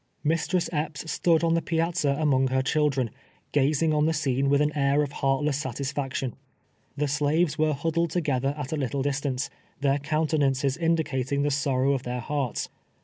[0.23, 3.11] Mistress Epps stood on the piazza among her chil dren,
[3.53, 6.33] ijazino; on the scene with an air of heartless sat isfaction.
[6.97, 11.93] The slaves were huddled together at a lit tle distance, their countenances indicating the sorrow
[11.93, 12.67] of their hearts.